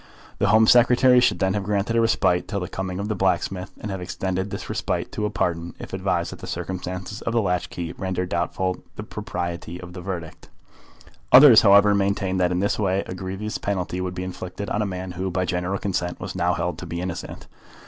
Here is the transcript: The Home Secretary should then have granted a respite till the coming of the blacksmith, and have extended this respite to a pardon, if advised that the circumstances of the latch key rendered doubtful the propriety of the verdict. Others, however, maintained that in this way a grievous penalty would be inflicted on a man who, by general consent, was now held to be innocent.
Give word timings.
The 0.39 0.47
Home 0.47 0.65
Secretary 0.65 1.19
should 1.19 1.37
then 1.37 1.53
have 1.53 1.61
granted 1.63 1.95
a 1.95 2.01
respite 2.01 2.47
till 2.47 2.59
the 2.59 2.67
coming 2.67 2.97
of 2.97 3.07
the 3.07 3.13
blacksmith, 3.13 3.69
and 3.79 3.91
have 3.91 4.01
extended 4.01 4.49
this 4.49 4.67
respite 4.67 5.11
to 5.11 5.27
a 5.27 5.29
pardon, 5.29 5.75
if 5.77 5.93
advised 5.93 6.31
that 6.31 6.39
the 6.39 6.47
circumstances 6.47 7.21
of 7.21 7.33
the 7.33 7.39
latch 7.41 7.69
key 7.69 7.93
rendered 7.95 8.29
doubtful 8.29 8.83
the 8.95 9.03
propriety 9.03 9.79
of 9.79 9.93
the 9.93 10.01
verdict. 10.01 10.49
Others, 11.31 11.61
however, 11.61 11.93
maintained 11.93 12.39
that 12.39 12.51
in 12.51 12.61
this 12.61 12.79
way 12.79 13.03
a 13.05 13.13
grievous 13.13 13.59
penalty 13.59 14.01
would 14.01 14.15
be 14.15 14.23
inflicted 14.23 14.71
on 14.71 14.81
a 14.81 14.87
man 14.87 15.11
who, 15.11 15.29
by 15.29 15.45
general 15.45 15.77
consent, 15.77 16.19
was 16.19 16.33
now 16.33 16.55
held 16.55 16.79
to 16.79 16.87
be 16.87 16.99
innocent. 16.99 17.45